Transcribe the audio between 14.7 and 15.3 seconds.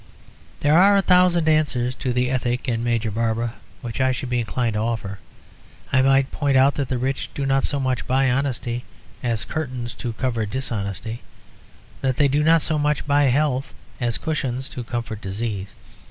comfort